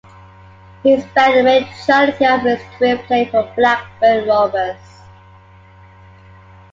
[0.81, 5.03] He spent the majority of his career playing for Blackburn Rovers.